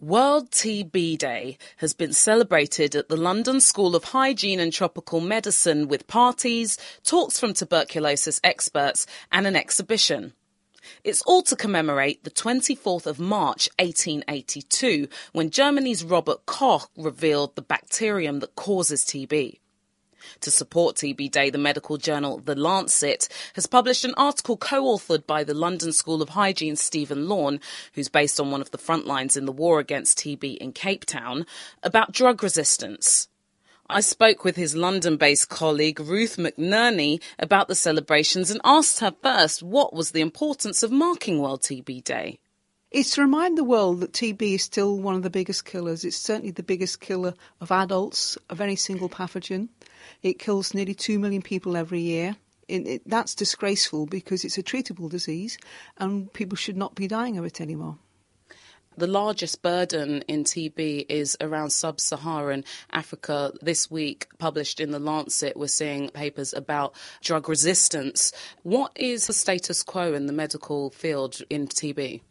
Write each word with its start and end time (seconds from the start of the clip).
World 0.00 0.52
TB 0.52 1.18
Day 1.18 1.58
has 1.78 1.92
been 1.92 2.12
celebrated 2.12 2.94
at 2.94 3.08
the 3.08 3.16
London 3.16 3.60
School 3.60 3.96
of 3.96 4.04
Hygiene 4.04 4.60
and 4.60 4.72
Tropical 4.72 5.20
Medicine 5.20 5.88
with 5.88 6.06
parties, 6.06 6.78
talks 7.02 7.40
from 7.40 7.52
tuberculosis 7.52 8.40
experts, 8.44 9.08
and 9.32 9.44
an 9.44 9.56
exhibition. 9.56 10.34
It's 11.02 11.22
all 11.22 11.42
to 11.42 11.56
commemorate 11.56 12.22
the 12.22 12.30
24th 12.30 13.06
of 13.06 13.18
March 13.18 13.68
1882 13.80 15.08
when 15.32 15.50
Germany's 15.50 16.04
Robert 16.04 16.46
Koch 16.46 16.88
revealed 16.96 17.56
the 17.56 17.62
bacterium 17.62 18.38
that 18.38 18.54
causes 18.54 19.04
TB. 19.04 19.58
To 20.40 20.50
support 20.50 20.96
TB 20.96 21.30
Day, 21.30 21.50
the 21.50 21.58
medical 21.58 21.96
journal 21.96 22.38
The 22.38 22.54
Lancet 22.54 23.28
has 23.54 23.66
published 23.66 24.04
an 24.04 24.14
article 24.16 24.56
co-authored 24.56 25.26
by 25.26 25.44
the 25.44 25.54
London 25.54 25.92
School 25.92 26.22
of 26.22 26.30
Hygiene's 26.30 26.82
Stephen 26.82 27.28
Lawn, 27.28 27.60
who's 27.94 28.08
based 28.08 28.40
on 28.40 28.50
one 28.50 28.60
of 28.60 28.70
the 28.70 28.78
front 28.78 29.06
lines 29.06 29.36
in 29.36 29.46
the 29.46 29.52
war 29.52 29.80
against 29.80 30.18
TB 30.18 30.58
in 30.58 30.72
Cape 30.72 31.04
Town, 31.04 31.46
about 31.82 32.12
drug 32.12 32.42
resistance. 32.42 33.28
I 33.90 34.00
spoke 34.00 34.44
with 34.44 34.56
his 34.56 34.76
London-based 34.76 35.48
colleague 35.48 35.98
Ruth 35.98 36.36
McNerney 36.36 37.22
about 37.38 37.68
the 37.68 37.74
celebrations 37.74 38.50
and 38.50 38.60
asked 38.62 39.00
her 39.00 39.14
first 39.22 39.62
what 39.62 39.94
was 39.94 40.10
the 40.10 40.20
importance 40.20 40.82
of 40.82 40.92
marking 40.92 41.38
World 41.38 41.62
TB 41.62 42.04
Day. 42.04 42.38
It's 42.90 43.16
to 43.16 43.20
remind 43.20 43.58
the 43.58 43.64
world 43.64 44.00
that 44.00 44.12
TB 44.12 44.54
is 44.54 44.62
still 44.62 44.98
one 44.98 45.14
of 45.14 45.22
the 45.22 45.28
biggest 45.28 45.66
killers. 45.66 46.06
It's 46.06 46.16
certainly 46.16 46.52
the 46.52 46.62
biggest 46.62 47.00
killer 47.00 47.34
of 47.60 47.70
adults, 47.70 48.38
of 48.48 48.62
any 48.62 48.76
single 48.76 49.10
pathogen. 49.10 49.68
It 50.22 50.38
kills 50.38 50.72
nearly 50.72 50.94
2 50.94 51.18
million 51.18 51.42
people 51.42 51.76
every 51.76 52.00
year. 52.00 52.36
It, 52.66 52.86
it, 52.86 53.02
that's 53.04 53.34
disgraceful 53.34 54.06
because 54.06 54.42
it's 54.42 54.56
a 54.56 54.62
treatable 54.62 55.10
disease 55.10 55.58
and 55.98 56.32
people 56.32 56.56
should 56.56 56.78
not 56.78 56.94
be 56.94 57.06
dying 57.06 57.36
of 57.36 57.44
it 57.44 57.60
anymore. 57.60 57.98
The 58.96 59.06
largest 59.06 59.60
burden 59.60 60.22
in 60.26 60.44
TB 60.44 61.06
is 61.10 61.36
around 61.42 61.70
sub 61.70 62.00
Saharan 62.00 62.64
Africa. 62.90 63.52
This 63.60 63.90
week, 63.90 64.28
published 64.38 64.80
in 64.80 64.92
The 64.92 64.98
Lancet, 64.98 65.58
we're 65.58 65.68
seeing 65.68 66.08
papers 66.08 66.54
about 66.54 66.94
drug 67.22 67.50
resistance. 67.50 68.32
What 68.62 68.92
is 68.96 69.26
the 69.26 69.34
status 69.34 69.82
quo 69.82 70.14
in 70.14 70.24
the 70.24 70.32
medical 70.32 70.88
field 70.88 71.42
in 71.50 71.68
TB? 71.68 72.22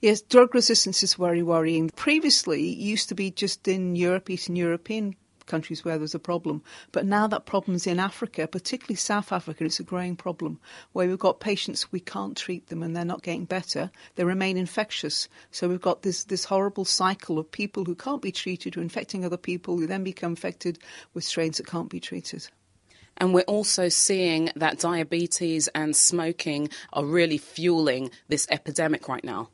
Yes, 0.00 0.22
drug 0.22 0.54
resistance 0.54 1.02
is 1.02 1.14
very 1.14 1.42
worrying. 1.42 1.90
Previously, 1.96 2.70
it 2.70 2.78
used 2.78 3.08
to 3.08 3.16
be 3.16 3.32
just 3.32 3.66
in 3.66 3.96
Europe, 3.96 4.30
Eastern 4.30 4.54
European 4.54 5.16
countries 5.44 5.84
where 5.84 5.98
there's 5.98 6.14
a 6.14 6.20
problem. 6.20 6.62
But 6.92 7.04
now 7.04 7.26
that 7.26 7.46
problem's 7.46 7.84
in 7.84 7.98
Africa, 7.98 8.46
particularly 8.46 8.94
South 8.94 9.32
Africa, 9.32 9.64
it's 9.64 9.80
a 9.80 9.82
growing 9.82 10.14
problem 10.14 10.60
where 10.92 11.08
we've 11.08 11.18
got 11.18 11.40
patients 11.40 11.90
we 11.90 11.98
can't 11.98 12.36
treat 12.36 12.68
them 12.68 12.80
and 12.80 12.94
they're 12.94 13.04
not 13.04 13.22
getting 13.22 13.44
better. 13.44 13.90
They 14.14 14.22
remain 14.22 14.56
infectious. 14.56 15.28
So 15.50 15.68
we've 15.68 15.80
got 15.80 16.02
this 16.02 16.22
this 16.22 16.44
horrible 16.44 16.84
cycle 16.84 17.36
of 17.36 17.50
people 17.50 17.84
who 17.84 17.96
can't 17.96 18.22
be 18.22 18.30
treated 18.30 18.76
who 18.76 18.80
are 18.80 18.84
infecting 18.84 19.24
other 19.24 19.36
people 19.36 19.78
who 19.78 19.88
then 19.88 20.04
become 20.04 20.32
infected 20.32 20.78
with 21.12 21.24
strains 21.24 21.56
that 21.56 21.66
can't 21.66 21.90
be 21.90 21.98
treated. 21.98 22.46
And 23.18 23.34
we're 23.34 23.42
also 23.42 23.88
seeing 23.88 24.50
that 24.54 24.78
diabetes 24.78 25.66
and 25.74 25.96
smoking 25.96 26.68
are 26.92 27.04
really 27.04 27.38
fueling 27.38 28.10
this 28.28 28.46
epidemic 28.48 29.08
right 29.08 29.24
now. 29.24 29.50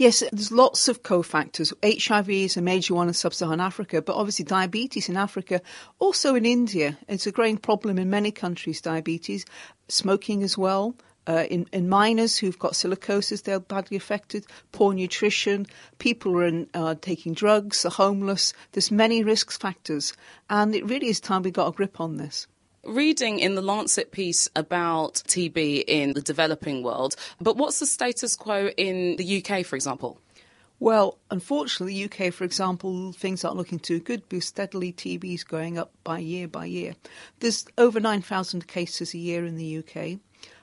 Yes, 0.00 0.24
there's 0.32 0.50
lots 0.50 0.88
of 0.88 1.02
cofactors. 1.02 1.74
HIV 1.84 2.30
is 2.30 2.56
a 2.56 2.62
major 2.62 2.94
one 2.94 3.08
in 3.08 3.12
sub-Saharan 3.12 3.60
Africa, 3.60 4.00
but 4.00 4.16
obviously 4.16 4.46
diabetes 4.46 5.10
in 5.10 5.16
Africa, 5.18 5.60
also 5.98 6.34
in 6.34 6.46
India. 6.46 6.96
It's 7.06 7.26
a 7.26 7.30
growing 7.30 7.58
problem 7.58 7.98
in 7.98 8.08
many 8.08 8.30
countries, 8.30 8.80
diabetes, 8.80 9.44
smoking 9.88 10.42
as 10.42 10.56
well. 10.56 10.94
Uh, 11.26 11.44
in, 11.50 11.66
in, 11.74 11.90
minors 11.90 12.38
who've 12.38 12.58
got 12.58 12.72
silicosis, 12.72 13.42
they're 13.42 13.60
badly 13.60 13.98
affected. 13.98 14.46
Poor 14.72 14.94
nutrition, 14.94 15.66
people 15.98 16.34
are 16.38 16.46
in, 16.46 16.66
uh, 16.72 16.94
taking 17.02 17.34
drugs, 17.34 17.82
the 17.82 17.90
homeless. 17.90 18.54
There's 18.72 18.90
many 18.90 19.22
risk 19.22 19.52
factors, 19.52 20.14
and 20.48 20.74
it 20.74 20.88
really 20.88 21.08
is 21.08 21.20
time 21.20 21.42
we 21.42 21.50
got 21.50 21.68
a 21.68 21.72
grip 21.72 22.00
on 22.00 22.16
this 22.16 22.46
reading 22.84 23.38
in 23.38 23.54
the 23.54 23.62
Lancet 23.62 24.12
piece 24.12 24.48
about 24.56 25.14
TB 25.26 25.84
in 25.86 26.12
the 26.14 26.20
developing 26.20 26.82
world, 26.82 27.16
but 27.40 27.56
what's 27.56 27.78
the 27.78 27.86
status 27.86 28.36
quo 28.36 28.68
in 28.76 29.16
the 29.16 29.44
UK, 29.44 29.64
for 29.64 29.76
example? 29.76 30.18
Well, 30.78 31.18
unfortunately, 31.30 32.04
UK, 32.04 32.32
for 32.32 32.44
example, 32.44 33.12
things 33.12 33.44
aren't 33.44 33.58
looking 33.58 33.80
too 33.80 34.00
good 34.00 34.26
because 34.30 34.46
steadily 34.46 34.94
TB 34.94 35.34
is 35.34 35.44
going 35.44 35.76
up 35.76 35.92
by 36.04 36.20
year 36.20 36.48
by 36.48 36.64
year. 36.64 36.94
There's 37.40 37.66
over 37.76 38.00
9,000 38.00 38.66
cases 38.66 39.12
a 39.12 39.18
year 39.18 39.44
in 39.44 39.56
the 39.56 39.78
UK. 39.78 40.18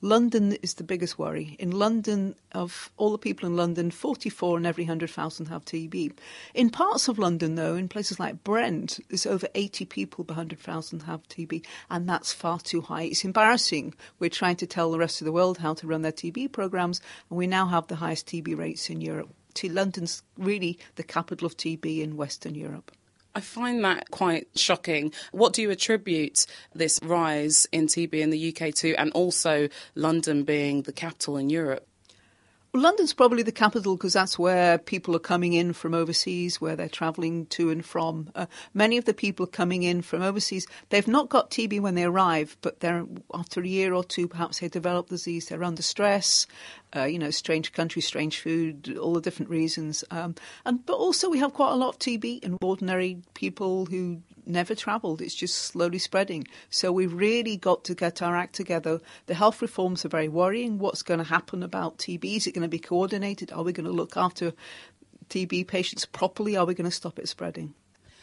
London 0.00 0.52
is 0.62 0.74
the 0.74 0.84
biggest 0.84 1.18
worry. 1.18 1.56
In 1.58 1.72
London, 1.72 2.36
of 2.52 2.92
all 2.96 3.10
the 3.10 3.18
people 3.18 3.48
in 3.48 3.56
London, 3.56 3.90
44 3.90 4.58
in 4.58 4.66
every 4.66 4.84
100,000 4.84 5.46
have 5.46 5.64
TB. 5.64 6.16
In 6.54 6.70
parts 6.70 7.08
of 7.08 7.18
London, 7.18 7.56
though, 7.56 7.74
in 7.74 7.88
places 7.88 8.20
like 8.20 8.44
Brent, 8.44 9.00
there's 9.08 9.26
over 9.26 9.48
80 9.56 9.86
people 9.86 10.24
per 10.24 10.34
100,000 10.34 11.02
have 11.02 11.26
TB, 11.28 11.64
and 11.90 12.08
that's 12.08 12.32
far 12.32 12.60
too 12.60 12.80
high. 12.80 13.02
It's 13.02 13.24
embarrassing. 13.24 13.94
We're 14.20 14.30
trying 14.30 14.56
to 14.56 14.68
tell 14.68 14.92
the 14.92 15.00
rest 15.00 15.20
of 15.20 15.24
the 15.24 15.32
world 15.32 15.58
how 15.58 15.74
to 15.74 15.86
run 15.88 16.02
their 16.02 16.12
TB 16.12 16.52
programs, 16.52 17.00
and 17.28 17.36
we 17.36 17.48
now 17.48 17.66
have 17.66 17.88
the 17.88 17.96
highest 17.96 18.28
TB 18.28 18.56
rates 18.56 18.90
in 18.90 19.00
Europe. 19.00 19.34
London's 19.64 20.22
really 20.36 20.78
the 20.94 21.02
capital 21.02 21.44
of 21.44 21.56
TB 21.56 22.00
in 22.00 22.16
Western 22.16 22.54
Europe. 22.54 22.92
I 23.38 23.40
find 23.40 23.84
that 23.84 24.10
quite 24.10 24.48
shocking. 24.56 25.12
What 25.30 25.52
do 25.52 25.62
you 25.62 25.70
attribute 25.70 26.44
this 26.74 26.98
rise 27.04 27.68
in 27.70 27.86
TB 27.86 28.14
in 28.14 28.30
the 28.30 28.48
UK 28.48 28.74
to, 28.74 28.96
and 28.96 29.12
also 29.12 29.68
London 29.94 30.42
being 30.42 30.82
the 30.82 30.92
capital 30.92 31.36
in 31.36 31.48
Europe? 31.48 31.86
London's 32.74 33.14
probably 33.14 33.44
the 33.44 33.52
capital 33.52 33.96
because 33.96 34.12
that's 34.12 34.40
where 34.40 34.76
people 34.76 35.14
are 35.14 35.20
coming 35.20 35.52
in 35.52 35.72
from 35.72 35.94
overseas, 35.94 36.60
where 36.60 36.74
they're 36.74 36.88
travelling 36.88 37.46
to 37.46 37.70
and 37.70 37.84
from. 37.84 38.28
Uh, 38.34 38.46
many 38.74 38.98
of 38.98 39.04
the 39.04 39.14
people 39.14 39.46
coming 39.46 39.84
in 39.84 40.02
from 40.02 40.20
overseas, 40.20 40.66
they've 40.88 41.06
not 41.06 41.28
got 41.28 41.52
TB 41.52 41.80
when 41.80 41.94
they 41.94 42.04
arrive, 42.04 42.56
but 42.60 42.80
they're 42.80 43.06
after 43.32 43.60
a 43.60 43.66
year 43.68 43.94
or 43.94 44.02
two, 44.02 44.26
perhaps 44.26 44.58
they 44.58 44.68
develop 44.68 45.06
the 45.06 45.14
disease. 45.14 45.46
They're 45.46 45.62
under 45.62 45.82
stress, 45.82 46.48
uh, 46.96 47.04
you 47.04 47.18
know, 47.18 47.30
strange 47.30 47.72
country, 47.72 48.02
strange 48.02 48.40
food, 48.40 48.96
all 49.00 49.14
the 49.14 49.20
different 49.20 49.50
reasons. 49.50 50.04
Um, 50.10 50.34
and 50.64 50.84
but 50.86 50.96
also 50.96 51.28
we 51.28 51.38
have 51.38 51.52
quite 51.52 51.72
a 51.72 51.76
lot 51.76 51.90
of 51.90 51.98
TB 51.98 52.42
in 52.42 52.56
ordinary 52.62 53.18
people 53.34 53.86
who 53.86 54.22
never 54.46 54.74
travelled. 54.74 55.20
It's 55.20 55.34
just 55.34 55.56
slowly 55.56 55.98
spreading. 55.98 56.46
So 56.70 56.90
we've 56.90 57.12
really 57.12 57.56
got 57.56 57.84
to 57.84 57.94
get 57.94 58.22
our 58.22 58.36
act 58.36 58.54
together. 58.54 59.00
The 59.26 59.34
health 59.34 59.60
reforms 59.60 60.04
are 60.04 60.08
very 60.08 60.28
worrying. 60.28 60.78
What's 60.78 61.02
going 61.02 61.18
to 61.18 61.24
happen 61.24 61.62
about 61.62 61.98
TB? 61.98 62.36
Is 62.36 62.46
it 62.46 62.52
going 62.52 62.62
to 62.62 62.68
be 62.68 62.78
coordinated? 62.78 63.52
Are 63.52 63.62
we 63.62 63.72
going 63.72 63.86
to 63.86 63.92
look 63.92 64.16
after 64.16 64.52
TB 65.28 65.66
patients 65.66 66.06
properly? 66.06 66.56
Are 66.56 66.64
we 66.64 66.74
going 66.74 66.88
to 66.88 66.96
stop 66.96 67.18
it 67.18 67.28
spreading? 67.28 67.74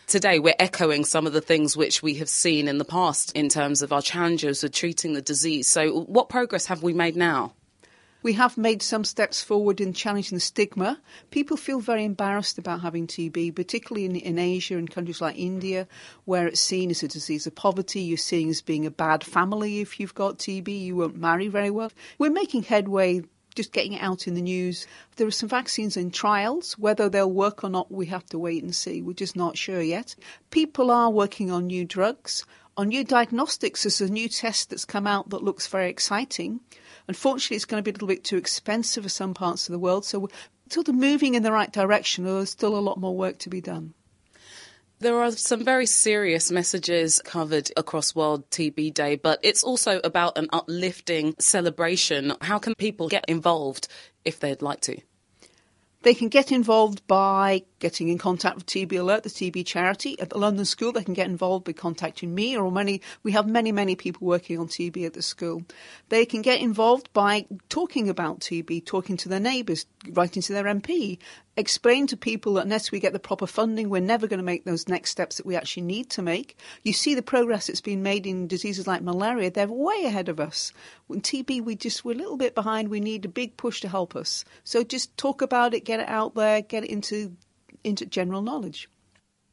Today, 0.08 0.38
we're 0.38 0.54
echoing 0.60 1.04
some 1.04 1.26
of 1.26 1.34
the 1.34 1.42
things 1.42 1.76
which 1.76 2.04
we 2.04 2.16
have 2.16 2.30
seen 2.30 2.68
in 2.68 2.78
the 2.78 2.86
past 2.86 3.32
in 3.32 3.50
terms 3.50 3.82
of 3.82 3.92
our 3.92 4.04
challenges 4.04 4.62
with 4.62 4.72
treating 4.72 5.14
the 5.14 5.22
disease. 5.22 5.68
So, 5.68 6.02
what 6.02 6.30
progress 6.30 6.68
have 6.68 6.84
we 6.84 6.94
made 6.94 7.16
now? 7.16 7.54
We 8.26 8.34
have 8.34 8.58
made 8.58 8.82
some 8.82 9.04
steps 9.04 9.44
forward 9.44 9.80
in 9.80 9.94
challenging 9.94 10.36
the 10.36 10.40
stigma. 10.40 11.00
People 11.30 11.58
feel 11.58 11.80
very 11.80 12.04
embarrassed 12.04 12.58
about 12.58 12.82
having 12.82 13.06
TB, 13.06 13.54
particularly 13.54 14.06
in, 14.06 14.16
in 14.16 14.40
Asia 14.40 14.80
and 14.80 14.90
countries 14.90 15.22
like 15.22 15.38
India, 15.38 15.88
where 16.24 16.48
it's 16.48 16.60
seen 16.60 16.90
as 16.90 17.04
a 17.04 17.08
disease 17.08 17.46
of 17.46 17.54
poverty. 17.54 18.02
You're 18.02 18.18
seen 18.18 18.50
as 18.50 18.64
being 18.64 18.88
a 18.88 18.90
bad 18.90 19.24
family 19.24 19.80
if 19.80 20.00
you've 20.00 20.16
got 20.16 20.40
TB. 20.40 20.86
You 20.86 20.96
won't 20.96 21.18
marry 21.18 21.50
very 21.50 21.70
well. 21.70 21.92
We're 22.18 22.32
making 22.32 22.64
headway 22.64 23.22
just 23.54 23.72
getting 23.72 23.94
it 23.94 24.02
out 24.02 24.28
in 24.28 24.34
the 24.34 24.42
news. 24.42 24.88
There 25.18 25.28
are 25.28 25.30
some 25.30 25.48
vaccines 25.48 25.96
in 25.96 26.10
trials. 26.10 26.80
Whether 26.80 27.10
they'll 27.10 27.32
work 27.32 27.64
or 27.64 27.70
not, 27.70 27.92
we 27.92 28.08
have 28.08 28.26
to 28.30 28.40
wait 28.40 28.64
and 28.64 28.74
see. 28.74 29.04
We're 29.04 29.14
just 29.14 29.36
not 29.36 29.56
sure 29.56 29.84
yet. 29.84 30.16
People 30.50 30.90
are 30.90 31.12
working 31.12 31.52
on 31.52 31.68
new 31.68 31.86
drugs. 31.86 32.44
On 32.76 32.88
new 32.88 33.04
diagnostics, 33.04 33.84
there's 33.84 34.02
a 34.02 34.10
new 34.10 34.28
test 34.28 34.72
that's 34.72 34.84
come 34.84 35.06
out 35.06 35.30
that 35.30 35.44
looks 35.44 35.68
very 35.68 35.92
exciting. 35.92 36.62
Unfortunately, 37.08 37.56
it's 37.56 37.66
going 37.66 37.84
to 37.84 37.84
be 37.84 37.92
a 37.92 37.94
little 37.94 38.08
bit 38.08 38.24
too 38.24 38.38
expensive 38.38 39.04
for 39.04 39.10
some 39.10 39.34
parts 39.34 39.68
of 39.68 39.74
the 39.74 39.80
world. 39.80 40.06
So 40.06 40.20
we're 40.20 40.28
sort 40.70 40.90
of 40.90 40.96
moving 40.96 41.36
in 41.36 41.44
the 41.44 41.52
right 41.52 41.72
direction, 41.72 42.24
there's 42.24 42.50
still 42.50 42.76
a 42.76 42.80
lot 42.80 43.00
more 43.00 43.16
work 43.16 43.38
to 43.40 43.50
be 43.50 43.62
done. 43.62 43.94
There 45.00 45.22
are 45.22 45.32
some 45.32 45.64
very 45.64 45.86
serious 45.86 46.50
messages 46.50 47.22
covered 47.24 47.70
across 47.76 48.16
World 48.16 48.50
TB 48.50 48.94
Day, 48.94 49.16
but 49.18 49.40
it's 49.44 49.64
also 49.64 50.00
about 50.04 50.38
an 50.38 50.48
uplifting 50.54 51.36
celebration. 51.38 52.34
How 52.42 52.60
can 52.60 52.76
people 52.76 53.10
get 53.10 53.26
involved 53.28 53.90
if 54.24 54.40
they'd 54.40 54.62
like 54.62 54.82
to? 54.82 54.98
They 56.04 56.14
can 56.14 56.30
get 56.30 56.52
involved 56.52 57.06
by 57.08 57.64
getting 57.86 58.10
in 58.10 58.18
contact 58.18 58.56
with 58.56 58.66
TB 58.66 59.00
Alert, 59.00 59.22
the 59.22 59.30
TB 59.30 59.64
charity. 59.64 60.20
At 60.20 60.32
the 60.32 60.40
London 60.40 60.66
School, 60.66 60.92
they 60.92 61.04
can 61.04 61.14
get 61.14 61.28
involved 61.28 61.66
by 61.66 61.74
contacting 61.74 62.34
me 62.34 62.58
or 62.58 62.72
many, 62.72 63.00
we 63.22 63.32
have 63.34 63.46
many, 63.46 63.72
many 63.72 63.96
people 63.96 64.26
working 64.26 64.58
on 64.58 64.68
TB 64.68 65.06
at 65.06 65.14
the 65.14 65.22
school. 65.22 65.62
They 66.10 66.26
can 66.26 66.42
get 66.42 66.62
involved 66.62 67.14
by 67.14 67.46
talking 67.70 68.10
about 68.10 68.40
TB, 68.40 68.88
talking 68.88 69.18
to 69.18 69.30
their 69.30 69.40
neighbours, 69.40 69.86
writing 70.10 70.42
to 70.42 70.54
their 70.54 70.64
MP, 70.64 71.20
explain 71.58 72.08
to 72.08 72.18
people 72.18 72.56
that 72.56 72.64
unless 72.66 72.92
we 72.92 73.00
get 73.00 73.14
the 73.14 73.20
proper 73.20 73.46
funding, 73.46 73.90
we're 73.90 74.02
never 74.02 74.26
going 74.26 74.40
to 74.40 74.44
make 74.44 74.66
those 74.66 74.88
next 74.88 75.12
steps 75.12 75.38
that 75.38 75.46
we 75.46 75.56
actually 75.56 75.84
need 75.84 76.10
to 76.10 76.24
make. 76.24 76.58
You 76.82 76.92
see 76.92 77.14
the 77.14 77.22
progress 77.22 77.68
that's 77.68 77.82
been 77.82 78.02
made 78.02 78.26
in 78.26 78.48
diseases 78.48 78.88
like 78.88 79.04
malaria, 79.04 79.52
they're 79.52 79.68
way 79.68 80.06
ahead 80.06 80.28
of 80.28 80.40
us. 80.40 80.74
In 81.08 81.22
TB, 81.22 81.64
we 81.64 81.76
just, 81.76 82.04
we're 82.04 82.14
a 82.14 82.18
little 82.18 82.38
bit 82.38 82.56
behind. 82.56 82.90
We 82.90 83.00
need 83.00 83.26
a 83.26 83.30
big 83.30 83.58
push 83.58 83.82
to 83.82 83.90
help 83.90 84.16
us. 84.16 84.44
So 84.64 84.84
just 84.84 85.16
talk 85.18 85.44
about 85.44 85.76
it, 85.76 85.86
get 85.86 86.00
it 86.00 86.10
out 86.10 86.34
there, 86.34 86.64
get 86.64 86.84
it 86.84 86.90
into 86.90 87.38
into 87.86 88.06
general 88.06 88.42
knowledge. 88.42 88.90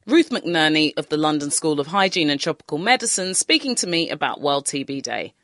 Ruth 0.07 0.31
McNerney 0.31 0.93
of 0.97 1.09
the 1.11 1.17
London 1.17 1.51
School 1.51 1.79
of 1.79 1.89
Hygiene 1.89 2.31
and 2.31 2.41
Tropical 2.41 2.79
Medicine 2.79 3.35
speaking 3.35 3.77
to 3.77 3.87
me 3.87 4.11
about 4.11 4.41
World 4.41 4.67
TB 4.67 5.03
Day. 5.03 5.35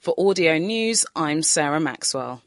For 0.00 0.14
Audio 0.18 0.58
News, 0.58 1.06
I'm 1.14 1.42
Sarah 1.42 1.78
Maxwell. 1.78 2.42